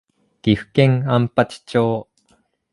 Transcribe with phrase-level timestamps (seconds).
[0.41, 2.07] 岐阜県安八町